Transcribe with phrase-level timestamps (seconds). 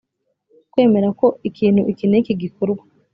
[0.71, 2.83] kwemerako ikintu iki n iki gikorwa